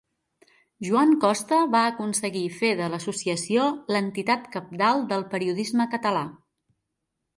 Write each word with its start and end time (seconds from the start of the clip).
Joan 0.85 1.11
Costa 1.25 1.59
va 1.75 1.81
aconseguir 1.89 2.41
fer 2.61 2.71
de 2.81 2.87
l'associació 2.93 3.67
l'entitat 3.97 4.49
cabdal 4.57 5.05
del 5.13 5.27
periodisme 5.35 5.87
català. 5.97 6.25